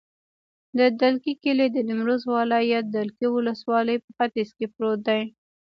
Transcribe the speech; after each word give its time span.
د 0.77 0.79
دلکي 1.01 1.33
کلی 1.43 1.67
د 1.71 1.77
نیمروز 1.89 2.21
ولایت، 2.35 2.85
دلکي 2.97 3.27
ولسوالي 3.31 3.95
په 4.03 4.09
ختیځ 4.17 4.49
کې 4.57 4.65
پروت 4.75 4.99
دی. 5.07 5.21